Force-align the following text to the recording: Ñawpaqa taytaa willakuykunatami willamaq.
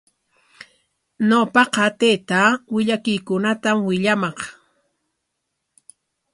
Ñawpaqa 1.29 1.83
taytaa 1.99 2.49
willakuykunatami 2.73 3.83
willamaq. 3.87 4.39